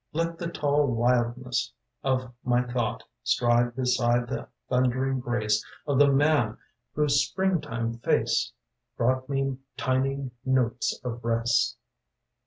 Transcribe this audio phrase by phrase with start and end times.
[0.13, 1.71] Let the tall mildness
[2.03, 6.57] of my thought Stride beside the thundering grace Of the man
[6.95, 8.51] whose spring time face
[8.97, 11.77] Brought me thy notes of rest.